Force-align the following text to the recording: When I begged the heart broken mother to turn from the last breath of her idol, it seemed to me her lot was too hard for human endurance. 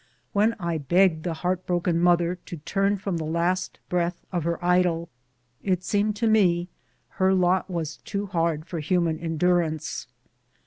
When 0.33 0.55
I 0.59 0.79
begged 0.79 1.21
the 1.21 1.35
heart 1.45 1.67
broken 1.67 1.99
mother 1.99 2.33
to 2.47 2.57
turn 2.57 2.97
from 2.97 3.17
the 3.17 3.23
last 3.23 3.77
breath 3.87 4.25
of 4.31 4.45
her 4.45 4.57
idol, 4.65 5.09
it 5.61 5.83
seemed 5.83 6.15
to 6.15 6.27
me 6.27 6.69
her 7.19 7.35
lot 7.35 7.69
was 7.69 7.97
too 7.97 8.25
hard 8.25 8.65
for 8.65 8.79
human 8.79 9.19
endurance. 9.19 10.07